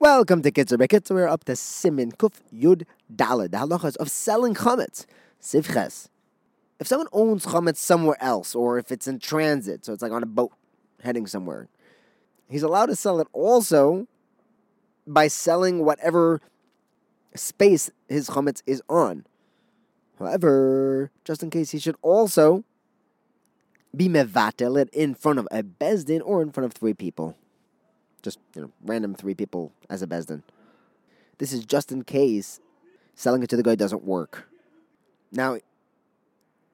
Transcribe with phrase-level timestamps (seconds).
[0.00, 1.10] Welcome to Kitzer Bekitzer.
[1.10, 5.06] We're up to Simin Kuf Yud Dalad, the halachas of selling chametz.
[5.42, 6.08] Sivches.
[6.78, 10.22] If someone owns chametz somewhere else, or if it's in transit, so it's like on
[10.22, 10.52] a boat
[11.02, 11.66] heading somewhere,
[12.48, 14.06] he's allowed to sell it also
[15.04, 16.40] by selling whatever
[17.34, 19.26] space his chametz is on.
[20.20, 22.62] However, just in case, he should also
[23.96, 27.36] be mevatel it in front of a beis din or in front of three people.
[28.22, 30.42] Just you know, random three people as a beis din.
[31.38, 32.60] This is just in case
[33.14, 34.48] selling it to the goy doesn't work.
[35.30, 35.58] Now,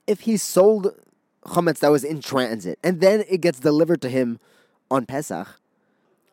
[0.07, 0.95] if he sold
[1.47, 4.38] chametz that was in transit and then it gets delivered to him
[4.91, 5.61] on Pesach,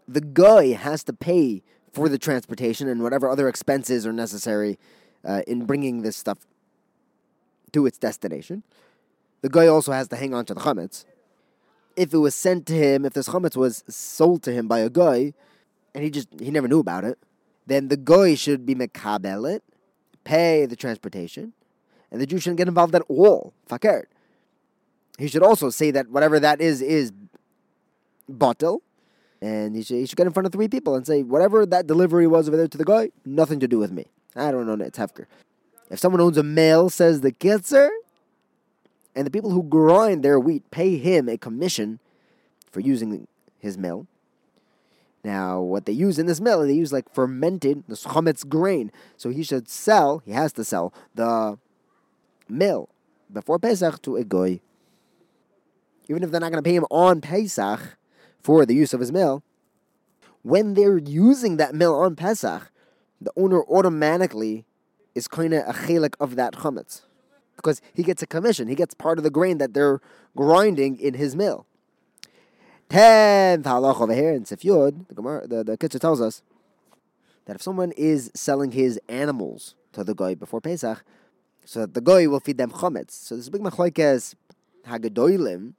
[0.07, 4.79] the goy has to pay for the transportation and whatever other expenses are necessary
[5.25, 6.47] uh, in bringing this stuff
[7.73, 8.63] to its destination.
[9.41, 11.05] The goy also has to hang on to the chametz
[12.01, 14.89] if it was sent to him, if this chametz was sold to him by a
[14.89, 15.33] goy,
[15.93, 17.19] and he just he never knew about it,
[17.67, 19.63] then the goy should be mekabel it,
[20.23, 21.53] pay the transportation,
[22.09, 23.53] and the Jew shouldn't get involved at all.
[23.67, 24.07] Fakir.
[25.19, 27.11] He should also say that whatever that is is
[28.27, 28.81] bottle,
[29.39, 31.85] and he should, he should get in front of three people and say whatever that
[31.85, 34.07] delivery was over there to the goy, nothing to do with me.
[34.35, 34.83] I don't know.
[34.83, 35.27] It's hefker.
[35.91, 37.89] If someone owns a mail, says the Kitzur,
[39.15, 41.99] and the people who grind their wheat pay him a commission
[42.71, 43.27] for using
[43.59, 44.07] his mill.
[45.23, 48.91] Now, what they use in this mill, they use like fermented, the chametz grain.
[49.17, 51.59] So he should sell, he has to sell the
[52.49, 52.89] mill
[53.31, 54.61] before Pesach to a goy.
[56.07, 57.97] Even if they're not going to pay him on Pesach
[58.41, 59.43] for the use of his mill,
[60.41, 62.71] when they're using that mill on Pesach,
[63.19, 64.65] the owner automatically
[65.13, 67.01] is kind of a chelik of that chametz
[67.61, 68.67] because he gets a commission.
[68.67, 70.01] He gets part of the grain that they're
[70.35, 71.65] grinding in his mill.
[72.89, 76.41] Tenth halach over here in Sifyud, the Gemara, the, the Kitzur tells us
[77.45, 81.03] that if someone is selling his animals to the goy before Pesach,
[81.63, 83.11] so that the goy will feed them chametz.
[83.11, 84.35] So this is big machlokes
[84.85, 85.73] hagadoilim,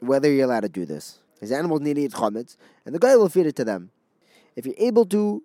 [0.00, 1.18] whether you're allowed to do this.
[1.40, 3.90] His animals need to eat chametz, and the goy will feed it to them.
[4.56, 5.42] If you're able to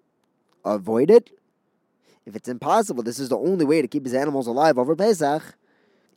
[0.66, 1.30] avoid it,
[2.26, 5.56] if it's impossible, this is the only way to keep his animals alive over Pesach,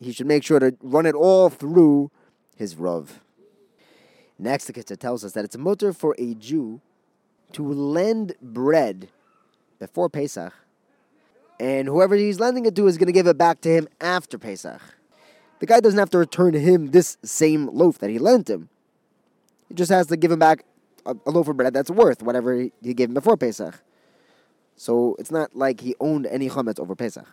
[0.00, 2.10] he should make sure to run it all through
[2.56, 3.20] his Rav.
[4.38, 6.80] Next, the Kitzur tells us that it's a mutter for a Jew
[7.52, 9.08] to lend bread
[9.78, 10.52] before Pesach,
[11.58, 14.38] and whoever he's lending it to is going to give it back to him after
[14.38, 14.80] Pesach.
[15.58, 18.68] The guy doesn't have to return him this same loaf that he lent him.
[19.68, 20.64] He just has to give him back
[21.06, 23.82] a, a loaf of bread that's worth whatever he, he gave him before Pesach.
[24.76, 27.26] So it's not like he owned any chametz over Pesach.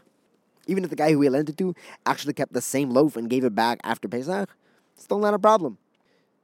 [0.66, 3.30] Even if the guy who he lent it to actually kept the same loaf and
[3.30, 4.50] gave it back after Pesach,
[4.96, 5.78] still not a problem.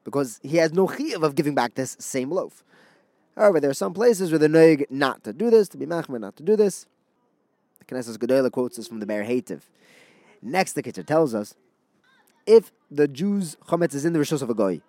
[0.04, 2.64] Because he has no chiv of giving back this same loaf.
[3.36, 6.20] However, there are some places where the noig not to do this, to be machmer
[6.20, 6.86] not to do this.
[7.80, 9.62] The Knesset Gedola quotes this from the Be'er Hativ.
[10.42, 11.56] Next, the Kitzur tells us,
[12.46, 14.82] if the Jew's chametz is in the rishos of a goy,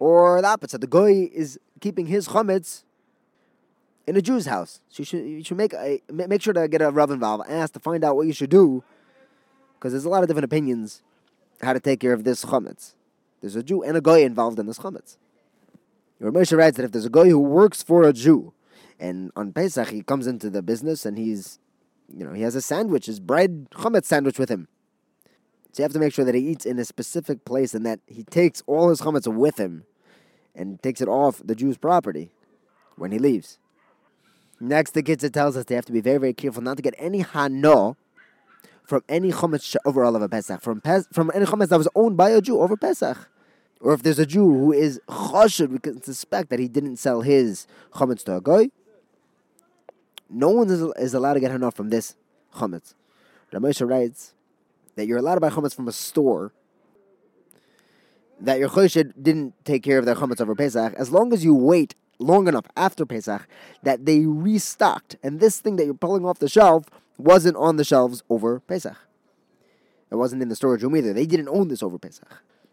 [0.00, 2.82] or the opposite, the goy is keeping his chametz
[4.06, 4.80] in a Jew's house.
[4.88, 7.58] So you should you should make a make sure to get a Rav involved, and
[7.58, 8.84] ask to find out what you should do,
[9.74, 11.02] because there's a lot of different opinions
[11.62, 12.94] how to take care of this chametz.
[13.40, 15.16] There's a Jew and a goy involved in this chametz.
[16.20, 18.52] Your Moshe writes that if there's a goy who works for a Jew,
[18.98, 21.58] and on Pesach he comes into the business and he's,
[22.14, 24.68] you know, he has a sandwich, his bread chametz sandwich with him.
[25.72, 28.00] So you have to make sure that he eats in a specific place and that
[28.06, 29.84] he takes all his chametz with him,
[30.54, 32.30] and takes it off the Jew's property
[32.96, 33.58] when he leaves.
[34.60, 36.94] Next, the Kitzur tells us they have to be very, very careful not to get
[36.98, 37.96] any hano
[38.84, 41.88] from any chometz over all of a Pesach, from, Pes- from any chometz that was
[41.94, 43.30] owned by a Jew over Pesach.
[43.80, 47.22] Or if there's a Jew who is choshed, we can suspect that he didn't sell
[47.22, 48.68] his chometz to a goy.
[50.30, 52.14] No one is, is allowed to get hano from this
[52.54, 52.94] chometz.
[53.52, 54.34] Ramosha writes
[54.96, 56.52] that you're allowed to buy chometz from a store
[58.40, 61.54] that your choshed didn't take care of their chometz over Pesach, as long as you
[61.54, 63.46] wait long enough after Pesach
[63.82, 65.16] that they restocked.
[65.22, 66.86] And this thing that you're pulling off the shelf
[67.18, 68.96] wasn't on the shelves over Pesach.
[70.10, 71.12] It wasn't in the storage room either.
[71.12, 72.28] They didn't own this over Pesach.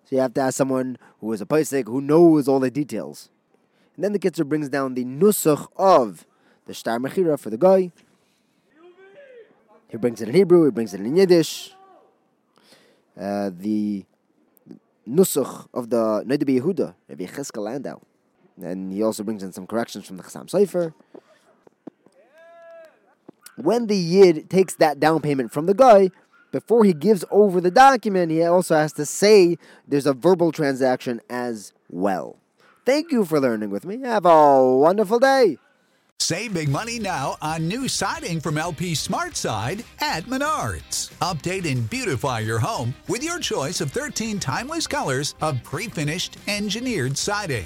[0.06, 3.30] So you have to ask someone who is a Pesach who knows all the details.
[3.96, 6.26] And then the Kitzur brings down the nusach of
[6.66, 7.92] the Shtar Mechira for the goy.
[9.90, 11.74] He brings it in Hebrew, he brings it in Yiddish.
[13.20, 14.06] Uh, the
[15.08, 18.02] nusach of the Noda B'Yehuda, Rabbi Cheskel Landau.
[18.62, 20.94] And he also brings in some corrections from the Chassam Sofer.
[23.56, 26.10] When the Yid takes that down payment from the goy,
[26.52, 29.58] before he gives over the document, he also has to say
[29.88, 32.38] there's a verbal transaction as well.
[32.86, 34.02] Thank you for learning with me.
[34.02, 35.58] Have a wonderful day.
[36.20, 41.12] Save big money now on new siding from LP SmartSide at Menards.
[41.20, 46.38] Update and beautify your home with your choice of 13 timeless colors of pre finished
[46.48, 47.66] engineered siding.